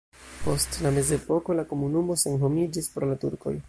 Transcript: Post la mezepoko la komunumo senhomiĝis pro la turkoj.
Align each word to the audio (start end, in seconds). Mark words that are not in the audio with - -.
Post 0.45 0.79
la 0.85 0.93
mezepoko 0.95 1.59
la 1.61 1.67
komunumo 1.75 2.19
senhomiĝis 2.25 2.95
pro 2.97 3.13
la 3.17 3.25
turkoj. 3.27 3.59